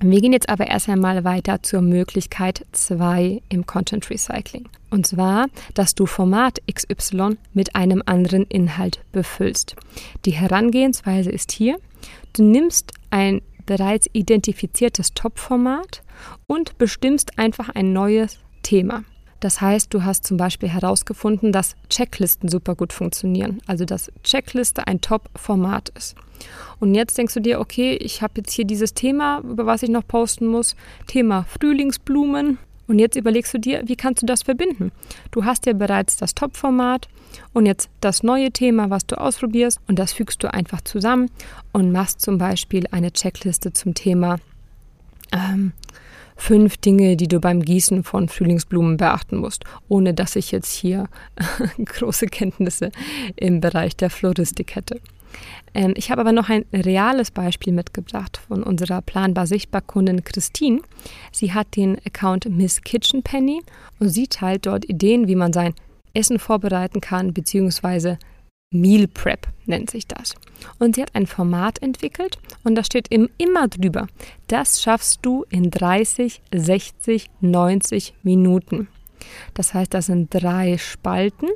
Wir 0.00 0.20
gehen 0.20 0.34
jetzt 0.34 0.50
aber 0.50 0.66
erst 0.66 0.90
einmal 0.90 1.24
weiter 1.24 1.62
zur 1.62 1.80
Möglichkeit 1.80 2.66
2 2.72 3.40
im 3.48 3.64
Content 3.64 4.10
Recycling. 4.10 4.68
Und 4.90 5.06
zwar, 5.06 5.46
dass 5.72 5.94
du 5.94 6.04
Format 6.04 6.60
XY 6.70 7.38
mit 7.54 7.74
einem 7.74 8.02
anderen 8.04 8.44
Inhalt 8.44 9.00
befüllst. 9.12 9.74
Die 10.26 10.32
Herangehensweise 10.32 11.30
ist 11.30 11.50
hier, 11.50 11.78
du 12.34 12.42
nimmst 12.42 12.92
ein 13.10 13.40
bereits 13.66 14.08
identifiziertes 14.12 15.12
Top-Format 15.14 16.02
und 16.46 16.78
bestimmst 16.78 17.38
einfach 17.38 17.68
ein 17.68 17.92
neues 17.92 18.38
Thema. 18.62 19.04
Das 19.40 19.60
heißt, 19.60 19.92
du 19.92 20.04
hast 20.04 20.24
zum 20.24 20.36
Beispiel 20.36 20.68
herausgefunden, 20.68 21.52
dass 21.52 21.76
Checklisten 21.90 22.48
super 22.48 22.74
gut 22.74 22.92
funktionieren, 22.92 23.60
also 23.66 23.84
dass 23.84 24.10
Checkliste 24.22 24.86
ein 24.86 25.00
Top-Format 25.00 25.90
ist. 25.90 26.16
Und 26.80 26.94
jetzt 26.94 27.16
denkst 27.18 27.34
du 27.34 27.40
dir, 27.40 27.60
okay, 27.60 27.94
ich 27.94 28.22
habe 28.22 28.34
jetzt 28.38 28.52
hier 28.52 28.64
dieses 28.64 28.94
Thema, 28.94 29.40
über 29.40 29.66
was 29.66 29.82
ich 29.82 29.90
noch 29.90 30.06
posten 30.06 30.46
muss, 30.46 30.76
Thema 31.06 31.44
Frühlingsblumen. 31.44 32.58
Und 32.86 32.98
jetzt 32.98 33.16
überlegst 33.16 33.52
du 33.52 33.58
dir, 33.58 33.82
wie 33.86 33.96
kannst 33.96 34.22
du 34.22 34.26
das 34.26 34.42
verbinden? 34.42 34.92
Du 35.30 35.44
hast 35.44 35.66
ja 35.66 35.72
bereits 35.72 36.16
das 36.16 36.34
Top-Format 36.34 37.08
und 37.52 37.66
jetzt 37.66 37.90
das 38.00 38.22
neue 38.22 38.52
Thema, 38.52 38.90
was 38.90 39.06
du 39.06 39.20
ausprobierst 39.20 39.80
und 39.88 39.98
das 39.98 40.12
fügst 40.12 40.42
du 40.42 40.52
einfach 40.52 40.80
zusammen 40.82 41.30
und 41.72 41.92
machst 41.92 42.20
zum 42.20 42.38
Beispiel 42.38 42.86
eine 42.90 43.12
Checkliste 43.12 43.72
zum 43.72 43.94
Thema 43.94 44.38
ähm, 45.32 45.72
fünf 46.36 46.76
Dinge, 46.76 47.16
die 47.16 47.28
du 47.28 47.40
beim 47.40 47.62
Gießen 47.62 48.04
von 48.04 48.28
Frühlingsblumen 48.28 48.96
beachten 48.96 49.38
musst, 49.38 49.64
ohne 49.88 50.14
dass 50.14 50.36
ich 50.36 50.52
jetzt 50.52 50.72
hier 50.72 51.08
große 51.84 52.26
Kenntnisse 52.26 52.92
im 53.36 53.60
Bereich 53.60 53.96
der 53.96 54.10
Floristik 54.10 54.76
hätte. 54.76 55.00
Ähm, 55.74 55.94
ich 55.96 56.10
habe 56.10 56.20
aber 56.20 56.32
noch 56.32 56.48
ein 56.48 56.64
reales 56.72 57.30
Beispiel 57.30 57.72
mitgebracht 57.72 58.40
von 58.48 58.62
unserer 58.62 59.02
planbar 59.02 59.46
sichtbar 59.46 59.82
Kundin 59.82 60.24
Christine. 60.24 60.80
Sie 61.32 61.52
hat 61.52 61.76
den 61.76 61.98
Account 62.04 62.46
Miss 62.48 62.82
Kitchen 62.82 63.22
Penny 63.22 63.62
und 63.98 64.08
sie 64.08 64.26
teilt 64.26 64.66
dort 64.66 64.84
Ideen, 64.88 65.28
wie 65.28 65.36
man 65.36 65.52
sein 65.52 65.74
Essen 66.14 66.38
vorbereiten 66.38 67.00
kann, 67.00 67.34
beziehungsweise 67.34 68.18
Meal 68.72 69.06
Prep 69.06 69.46
nennt 69.66 69.90
sich 69.90 70.06
das. 70.06 70.34
Und 70.78 70.96
sie 70.96 71.02
hat 71.02 71.14
ein 71.14 71.26
Format 71.26 71.82
entwickelt 71.82 72.38
und 72.64 72.74
da 72.74 72.82
steht 72.82 73.08
immer 73.10 73.68
drüber, 73.68 74.06
das 74.48 74.82
schaffst 74.82 75.20
du 75.22 75.44
in 75.50 75.70
30, 75.70 76.42
60, 76.52 77.30
90 77.40 78.14
Minuten. 78.22 78.88
Das 79.54 79.74
heißt, 79.74 79.92
das 79.94 80.06
sind 80.06 80.32
drei 80.32 80.78
Spalten 80.78 81.48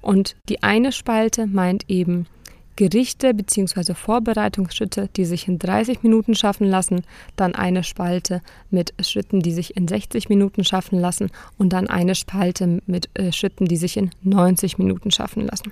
und 0.00 0.36
die 0.48 0.62
eine 0.62 0.92
Spalte 0.92 1.46
meint 1.46 1.88
eben 1.88 2.26
Gerichte 2.76 3.34
bzw. 3.34 3.94
Vorbereitungsschritte, 3.94 5.08
die 5.16 5.24
sich 5.24 5.46
in 5.46 5.58
30 5.58 6.02
Minuten 6.02 6.34
schaffen 6.34 6.66
lassen, 6.68 7.02
dann 7.36 7.54
eine 7.54 7.84
Spalte 7.84 8.42
mit 8.70 8.94
Schritten, 9.00 9.40
die 9.40 9.52
sich 9.52 9.76
in 9.76 9.86
60 9.86 10.28
Minuten 10.28 10.64
schaffen 10.64 10.98
lassen 10.98 11.30
und 11.56 11.72
dann 11.72 11.88
eine 11.88 12.14
Spalte 12.14 12.80
mit 12.86 13.08
äh, 13.14 13.32
Schritten, 13.32 13.66
die 13.66 13.76
sich 13.76 13.96
in 13.96 14.10
90 14.22 14.78
Minuten 14.78 15.10
schaffen 15.10 15.46
lassen. 15.46 15.70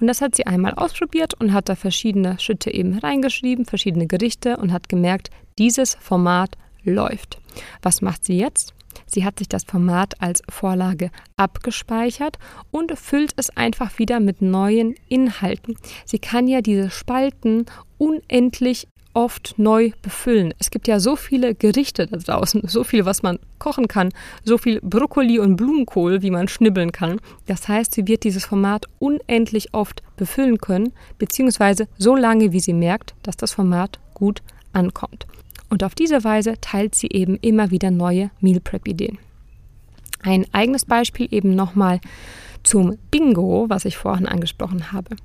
Und 0.00 0.06
das 0.06 0.20
hat 0.20 0.36
sie 0.36 0.46
einmal 0.46 0.74
ausprobiert 0.74 1.34
und 1.34 1.52
hat 1.52 1.68
da 1.68 1.74
verschiedene 1.74 2.38
Schritte 2.38 2.72
eben 2.72 2.96
reingeschrieben, 2.98 3.64
verschiedene 3.64 4.06
Gerichte 4.06 4.56
und 4.58 4.72
hat 4.72 4.88
gemerkt, 4.88 5.30
dieses 5.58 5.96
Format 5.96 6.56
läuft. 6.84 7.38
Was 7.82 8.00
macht 8.00 8.24
sie 8.24 8.38
jetzt? 8.38 8.74
Sie 9.06 9.24
hat 9.24 9.38
sich 9.38 9.48
das 9.48 9.64
Format 9.64 10.20
als 10.20 10.42
Vorlage 10.48 11.10
abgespeichert 11.36 12.38
und 12.70 12.98
füllt 12.98 13.32
es 13.36 13.50
einfach 13.50 13.98
wieder 13.98 14.20
mit 14.20 14.42
neuen 14.42 14.94
Inhalten. 15.08 15.76
Sie 16.04 16.18
kann 16.18 16.46
ja 16.48 16.60
diese 16.60 16.90
Spalten 16.90 17.66
unendlich 17.98 18.88
oft 19.14 19.54
neu 19.56 19.90
befüllen. 20.02 20.54
Es 20.58 20.70
gibt 20.70 20.86
ja 20.86 21.00
so 21.00 21.16
viele 21.16 21.54
Gerichte 21.54 22.06
da 22.06 22.18
draußen, 22.18 22.62
so 22.68 22.84
viel, 22.84 23.04
was 23.04 23.22
man 23.22 23.38
kochen 23.58 23.88
kann, 23.88 24.10
so 24.44 24.58
viel 24.58 24.80
Brokkoli 24.80 25.40
und 25.40 25.56
Blumenkohl, 25.56 26.22
wie 26.22 26.30
man 26.30 26.46
schnibbeln 26.46 26.92
kann. 26.92 27.20
Das 27.46 27.66
heißt, 27.66 27.94
sie 27.94 28.06
wird 28.06 28.22
dieses 28.22 28.44
Format 28.44 28.86
unendlich 29.00 29.74
oft 29.74 30.02
befüllen 30.16 30.58
können, 30.58 30.92
beziehungsweise 31.18 31.88
so 31.98 32.14
lange, 32.14 32.52
wie 32.52 32.60
sie 32.60 32.74
merkt, 32.74 33.14
dass 33.24 33.36
das 33.36 33.52
Format 33.52 33.98
gut 34.14 34.42
ankommt. 34.72 35.26
Und 35.68 35.84
auf 35.84 35.94
diese 35.94 36.24
Weise 36.24 36.54
teilt 36.60 36.94
sie 36.94 37.08
eben 37.08 37.36
immer 37.36 37.70
wieder 37.70 37.90
neue 37.90 38.30
Meal 38.40 38.60
Prep 38.60 38.88
Ideen. 38.88 39.18
Ein 40.22 40.46
eigenes 40.52 40.84
Beispiel 40.84 41.28
eben 41.30 41.54
nochmal 41.54 42.00
zum 42.62 42.98
Bingo, 43.10 43.66
was 43.68 43.84
ich 43.84 43.96
vorhin 43.96 44.26
angesprochen 44.26 44.92
habe. 44.92 45.16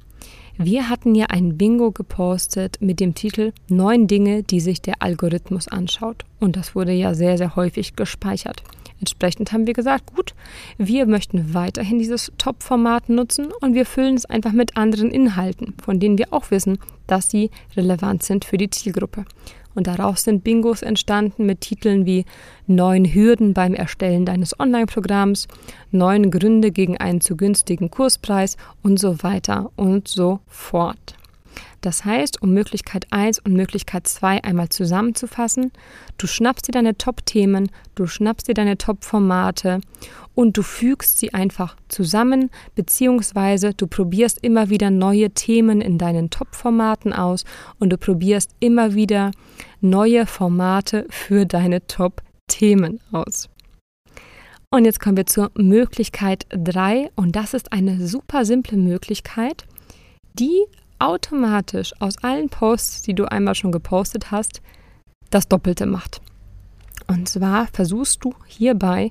Wir 0.58 0.88
hatten 0.88 1.16
ja 1.16 1.26
ein 1.30 1.58
Bingo 1.58 1.92
gepostet 1.92 2.78
mit 2.80 3.00
dem 3.00 3.16
Titel 3.16 3.54
Neun 3.70 4.06
Dinge, 4.06 4.44
die 4.44 4.60
sich 4.60 4.82
der 4.82 5.02
Algorithmus 5.02 5.68
anschaut. 5.68 6.26
Und 6.40 6.56
das 6.56 6.76
wurde 6.76 6.92
ja 6.92 7.16
sehr, 7.16 7.40
sehr 7.40 7.56
häufig 7.56 7.96
gespeichert. 7.96 8.64
Entsprechend 9.00 9.52
haben 9.52 9.68
wir 9.68 9.74
gesagt, 9.74 10.16
gut, 10.16 10.34
wir 10.78 11.08
möchten 11.08 11.54
weiterhin 11.54 11.98
dieses 11.98 12.32
Top-Format 12.38 13.10
nutzen 13.10 13.48
und 13.60 13.74
wir 13.74 13.86
füllen 13.86 14.16
es 14.16 14.26
einfach 14.26 14.54
mit 14.54 14.78
anderen 14.78 15.12
Inhalten, 15.12 15.74
von 15.84 16.00
denen 16.00 16.18
wir 16.18 16.32
auch 16.32 16.52
wissen, 16.52 16.78
dass 17.08 17.30
sie 17.30 17.50
relevant 17.76 18.24
sind 18.24 18.46
für 18.46 18.58
die 18.58 18.70
Zielgruppe. 18.70 19.26
Und 19.76 19.88
daraus 19.88 20.24
sind 20.24 20.44
Bingos 20.44 20.82
entstanden 20.82 21.46
mit 21.46 21.62
Titeln 21.62 22.06
wie 22.06 22.26
Neun 22.68 23.06
Hürden 23.06 23.54
beim 23.54 23.74
Erstellen 23.74 24.26
deines 24.26 24.60
Online-Programms, 24.60 25.48
Neun 25.92 26.32
Gründe 26.32 26.72
gegen 26.72 26.98
einen 26.98 27.22
zu 27.22 27.36
günstigen 27.36 27.90
Kurspreis 27.90 28.58
und 28.82 29.00
so 29.00 29.24
weiter 29.24 29.72
und 29.76 30.08
so 30.08 30.40
fort. 30.48 31.16
Das 31.82 32.06
heißt, 32.06 32.42
um 32.42 32.54
Möglichkeit 32.54 33.08
1 33.12 33.40
und 33.40 33.54
Möglichkeit 33.54 34.08
2 34.08 34.44
einmal 34.44 34.70
zusammenzufassen, 34.70 35.72
du 36.18 36.28
schnappst 36.28 36.68
dir 36.68 36.72
deine 36.72 36.98
Top-Themen, 36.98 37.70
du 37.96 38.08
schnappst 38.08 38.48
dir 38.48 38.54
deine 38.54 38.78
Top-Formate 38.78 39.82
und 40.36 40.58
du 40.58 40.64
fügst 40.64 41.20
sie 41.20 41.34
einfach 41.34 41.76
zusammen, 41.90 42.50
beziehungsweise 42.76 43.74
du 43.74 43.88
probierst 43.88 44.40
immer 44.42 44.70
wieder 44.70 44.90
neue 44.90 45.32
Themen 45.32 45.82
in 45.82 45.98
deinen 45.98 46.30
Top-Formaten 46.30 47.14
aus 47.14 47.44
und 47.80 47.92
du 47.92 47.98
probierst 47.98 48.52
immer 48.60 48.94
wieder 48.94 49.32
neue 49.82 50.26
Formate 50.26 51.06
für 51.10 51.46
deine 51.46 51.86
Top-Themen 51.88 53.00
aus. 53.12 53.50
Und 54.74 54.86
jetzt 54.86 55.00
kommen 55.00 55.18
wir 55.18 55.28
zur 55.28 55.52
Möglichkeit 55.56 56.48
3 56.50 57.12
und 57.16 57.36
das 57.36 57.54
ist 57.54 57.72
eine 57.72 58.08
super 58.08 58.44
simple 58.44 58.76
Möglichkeit, 58.78 59.66
die 60.34 60.64
automatisch 61.04 61.94
aus 62.00 62.18
allen 62.24 62.50
Posts, 62.50 63.02
die 63.02 63.14
du 63.14 63.26
einmal 63.26 63.56
schon 63.56 63.74
gepostet 63.74 64.32
hast, 64.32 64.62
das 65.30 65.50
Doppelte 65.50 65.86
macht. 65.86 66.22
Und 67.08 67.28
zwar 67.28 67.68
versuchst 67.74 68.24
du 68.24 68.34
hierbei 68.48 69.10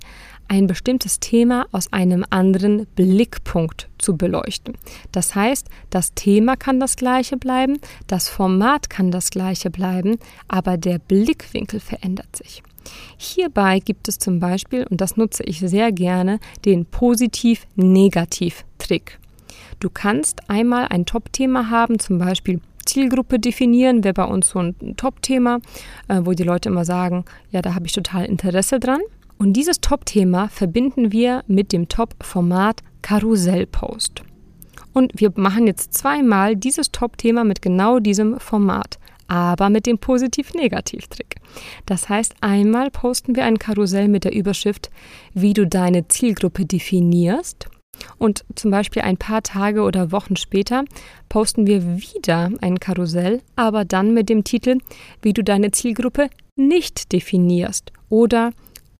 ein 0.49 0.67
bestimmtes 0.67 1.21
Thema 1.21 1.67
aus 1.71 1.93
einem 1.93 2.25
anderen 2.31 2.87
Blickpunkt 2.95 3.91
zu 3.99 4.17
beleuchten. 4.17 4.79
Das 5.13 5.35
heißt, 5.35 5.69
das 5.91 6.15
Thema 6.15 6.57
kann 6.57 6.81
das 6.81 6.97
gleiche 6.97 7.37
bleiben, 7.37 7.79
das 8.07 8.31
Format 8.31 8.89
kann 8.89 9.11
das 9.11 9.29
gleiche 9.31 9.69
bleiben, 9.71 10.17
aber 10.49 10.79
der 10.79 10.99
Blickwinkel 10.99 11.81
verändert 11.81 12.35
sich. 12.35 12.63
Hierbei 13.19 13.79
gibt 13.79 14.09
es 14.09 14.17
zum 14.19 14.41
Beispiel, 14.41 14.87
und 14.89 15.03
das 15.03 15.19
nutze 15.19 15.43
ich 15.45 15.61
sehr 15.61 15.93
gerne, 15.93 16.41
den 16.65 16.87
Positiv-Negativ-Trick. 16.87 19.19
Du 19.83 19.91
kannst 19.91 20.49
einmal 20.49 20.87
ein 20.91 21.07
Top-Thema 21.07 21.69
haben, 21.69 21.99
zum 21.99 22.19
Beispiel 22.19 22.61
Zielgruppe 22.87 23.41
definieren, 23.41 24.05
wäre 24.05 24.15
bei 24.15 24.25
uns 24.25 24.51
so 24.51 24.61
ein 24.61 24.77
Top-Thema, 24.97 25.59
äh, 26.07 26.21
wo 26.23 26.35
die 26.35 26.45
Leute 26.45 26.69
immer 26.69 26.85
sagen, 26.85 27.25
ja, 27.51 27.62
da 27.62 27.75
habe 27.75 27.87
ich 27.87 27.93
total 27.93 28.27
Interesse 28.27 28.79
dran. 28.79 29.01
Und 29.39 29.55
dieses 29.55 29.81
Top-Thema 29.81 30.47
verbinden 30.51 31.11
wir 31.11 31.43
mit 31.49 31.73
dem 31.73 31.89
Top-Format 31.89 32.85
Karussell-Post. 33.03 34.23
Und 34.93 35.11
wir 35.17 35.33
machen 35.35 35.67
jetzt 35.67 35.95
zweimal 35.95 36.55
dieses 36.55 36.93
Top-Thema 36.93 37.43
mit 37.43 37.61
genau 37.61 37.99
diesem 37.99 38.39
Format, 38.39 39.01
aber 39.27 39.69
mit 39.69 39.87
dem 39.87 39.99
Positiv-Negativ-Trick. 39.99 41.41
Das 41.87 42.09
heißt, 42.09 42.37
einmal 42.41 42.93
posten 42.93 43.35
wir 43.35 43.47
ein 43.47 43.59
Karussell 43.59 44.07
mit 44.07 44.23
der 44.23 44.33
Überschrift, 44.33 44.91
wie 45.35 45.55
du 45.55 45.67
deine 45.67 46.07
Zielgruppe 46.07 46.67
definierst 46.67 47.69
und 48.19 48.45
zum 48.55 48.71
Beispiel 48.71 49.03
ein 49.03 49.17
paar 49.17 49.43
Tage 49.43 49.83
oder 49.83 50.13
Wochen 50.13 50.37
später 50.37 50.85
posten 51.29 51.67
wir 51.67 51.85
wieder 51.85 52.51
ein 52.61 52.81
Karussell, 52.81 53.43
aber 53.57 53.85
dann 53.85 54.15
mit 54.15 54.29
dem 54.29 54.45
Titel, 54.45 54.79
wie 55.23 55.33
du 55.33 55.43
deine 55.43 55.71
Zielgruppe 55.71 56.29
nicht 56.57 57.13
definierst 57.13 57.93
oder 58.09 58.53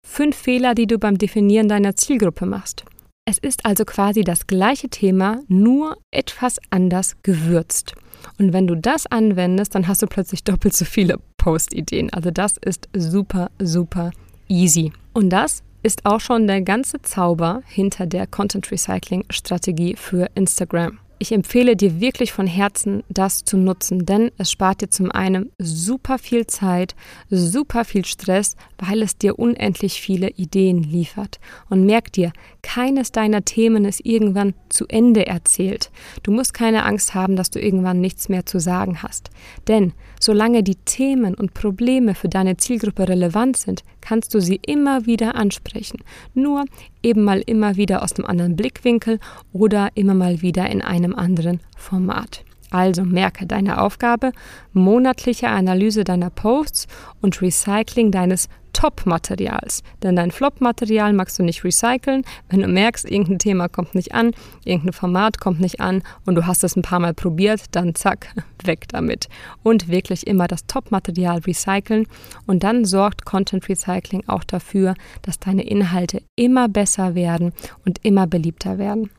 fünf 0.05 0.35
Fehler, 0.35 0.75
die 0.75 0.87
du 0.87 0.99
beim 0.99 1.17
Definieren 1.17 1.69
deiner 1.69 1.95
Zielgruppe 1.95 2.45
machst. 2.45 2.85
Es 3.25 3.37
ist 3.37 3.65
also 3.65 3.85
quasi 3.85 4.23
das 4.23 4.47
gleiche 4.47 4.89
Thema, 4.89 5.39
nur 5.47 5.97
etwas 6.11 6.59
anders 6.69 7.15
gewürzt. 7.23 7.95
Und 8.37 8.51
wenn 8.51 8.67
du 8.67 8.75
das 8.75 9.05
anwendest, 9.07 9.75
dann 9.75 9.87
hast 9.87 10.01
du 10.01 10.07
plötzlich 10.07 10.43
doppelt 10.43 10.75
so 10.75 10.83
viele 10.85 11.19
Post-Ideen. 11.37 12.11
Also 12.11 12.31
das 12.31 12.57
ist 12.57 12.89
super, 12.93 13.49
super 13.59 14.11
easy. 14.49 14.91
Und 15.13 15.29
das 15.29 15.63
ist 15.83 16.05
auch 16.05 16.21
schon 16.21 16.47
der 16.47 16.61
ganze 16.61 17.01
Zauber 17.01 17.61
hinter 17.67 18.05
der 18.05 18.25
Content 18.25 18.71
Recycling 18.71 19.25
Strategie 19.29 19.95
für 19.97 20.29
Instagram. 20.33 20.99
Ich 21.23 21.31
empfehle 21.31 21.77
dir 21.77 22.01
wirklich 22.01 22.33
von 22.33 22.47
Herzen, 22.47 23.01
das 23.07 23.45
zu 23.45 23.55
nutzen, 23.55 24.05
denn 24.05 24.29
es 24.37 24.51
spart 24.51 24.81
dir 24.81 24.89
zum 24.89 25.09
einen 25.09 25.53
super 25.57 26.17
viel 26.17 26.45
Zeit, 26.47 26.95
super 27.29 27.85
viel 27.85 28.03
Stress, 28.03 28.57
weil 28.77 29.01
es 29.01 29.17
dir 29.17 29.39
unendlich 29.39 30.01
viele 30.01 30.31
Ideen 30.31 30.83
liefert. 30.83 31.39
Und 31.69 31.85
merk 31.85 32.11
dir, 32.11 32.33
keines 32.61 33.13
deiner 33.13 33.45
Themen 33.45 33.85
ist 33.85 34.05
irgendwann 34.05 34.53
zu 34.67 34.85
Ende 34.89 35.25
erzählt. 35.25 35.91
Du 36.23 36.31
musst 36.31 36.53
keine 36.53 36.83
Angst 36.83 37.15
haben, 37.15 37.37
dass 37.37 37.49
du 37.49 37.61
irgendwann 37.61 38.01
nichts 38.01 38.27
mehr 38.27 38.45
zu 38.45 38.59
sagen 38.59 39.01
hast. 39.01 39.29
Denn 39.69 39.93
solange 40.19 40.61
die 40.61 40.75
Themen 40.75 41.35
und 41.35 41.53
Probleme 41.53 42.15
für 42.15 42.27
deine 42.27 42.57
Zielgruppe 42.57 43.07
relevant 43.07 43.55
sind, 43.55 43.83
kannst 44.01 44.33
du 44.33 44.41
sie 44.41 44.59
immer 44.65 45.05
wieder 45.05 45.35
ansprechen. 45.35 46.01
Nur 46.33 46.65
eben 47.03 47.23
mal 47.23 47.41
immer 47.45 47.75
wieder 47.75 48.01
aus 48.01 48.13
einem 48.13 48.25
anderen 48.25 48.55
Blickwinkel 48.55 49.19
oder 49.51 49.89
immer 49.95 50.15
mal 50.15 50.41
wieder 50.41 50.69
in 50.69 50.81
einem 50.81 51.13
anderen 51.13 51.59
Format. 51.77 52.43
Also 52.73 53.05
merke 53.05 53.45
deine 53.45 53.79
Aufgabe, 53.79 54.31
monatliche 54.73 55.47
Analyse 55.47 56.03
deiner 56.03 56.31
Posts 56.31 56.87
und 57.21 57.39
Recycling 57.39 58.09
deines 58.09 58.49
Top-Materials. 58.73 59.83
Denn 60.01 60.15
dein 60.15 60.31
Flop-Material 60.31 61.13
magst 61.13 61.37
du 61.37 61.43
nicht 61.43 61.63
recyceln, 61.63 62.23
wenn 62.49 62.61
du 62.61 62.67
merkst, 62.67 63.09
irgendein 63.09 63.37
Thema 63.37 63.67
kommt 63.69 63.93
nicht 63.93 64.15
an, 64.15 64.31
irgendein 64.65 64.93
Format 64.93 65.39
kommt 65.39 65.59
nicht 65.59 65.81
an 65.81 66.01
und 66.25 66.33
du 66.33 66.47
hast 66.47 66.63
es 66.63 66.75
ein 66.75 66.81
paar 66.81 66.99
Mal 66.99 67.13
probiert, 67.13 67.61
dann 67.71 67.93
zack, 67.93 68.29
weg 68.63 68.87
damit. 68.87 69.29
Und 69.61 69.87
wirklich 69.87 70.25
immer 70.25 70.47
das 70.47 70.65
Top-Material 70.65 71.41
recyceln 71.45 72.07
und 72.47 72.63
dann 72.63 72.85
sorgt 72.85 73.23
Content 73.23 73.69
Recycling 73.69 74.23
auch 74.25 74.43
dafür, 74.43 74.95
dass 75.21 75.39
deine 75.39 75.61
Inhalte 75.61 76.23
immer 76.35 76.67
besser 76.67 77.13
werden 77.13 77.53
und 77.85 78.03
immer 78.03 78.25
beliebter 78.25 78.79
werden. 78.79 79.11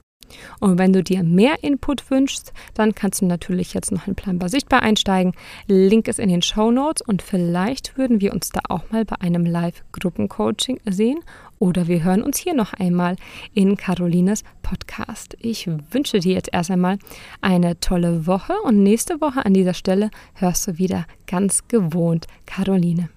Und 0.60 0.78
wenn 0.78 0.92
du 0.92 1.02
dir 1.02 1.22
mehr 1.22 1.62
Input 1.62 2.10
wünschst, 2.10 2.52
dann 2.74 2.94
kannst 2.94 3.20
du 3.20 3.26
natürlich 3.26 3.74
jetzt 3.74 3.92
noch 3.92 4.06
in 4.06 4.14
Planbar 4.14 4.48
sichtbar 4.48 4.82
einsteigen. 4.82 5.32
Link 5.66 6.08
ist 6.08 6.18
in 6.18 6.28
den 6.28 6.42
Show 6.42 6.70
Notes 6.70 7.02
und 7.02 7.22
vielleicht 7.22 7.96
würden 7.96 8.20
wir 8.20 8.32
uns 8.32 8.50
da 8.50 8.60
auch 8.68 8.90
mal 8.90 9.04
bei 9.04 9.20
einem 9.20 9.44
Live-Gruppencoaching 9.44 10.80
sehen 10.86 11.20
oder 11.58 11.88
wir 11.88 12.02
hören 12.02 12.22
uns 12.22 12.38
hier 12.38 12.54
noch 12.54 12.74
einmal 12.74 13.16
in 13.54 13.76
Carolines 13.76 14.44
Podcast. 14.62 15.36
Ich 15.40 15.68
wünsche 15.90 16.20
dir 16.20 16.34
jetzt 16.34 16.50
erst 16.52 16.70
einmal 16.70 16.98
eine 17.40 17.80
tolle 17.80 18.26
Woche 18.26 18.54
und 18.64 18.82
nächste 18.82 19.20
Woche 19.20 19.44
an 19.44 19.54
dieser 19.54 19.74
Stelle 19.74 20.10
hörst 20.34 20.66
du 20.66 20.78
wieder 20.78 21.06
ganz 21.26 21.66
gewohnt 21.68 22.26
Caroline. 22.46 23.08